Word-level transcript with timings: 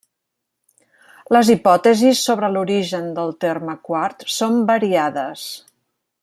Les 1.35 1.51
hipòtesis 1.55 2.23
sobre 2.29 2.49
l'origen 2.55 3.13
del 3.19 3.35
terme 3.47 3.77
quart 3.91 4.27
són 4.39 4.59
variades. 4.73 5.47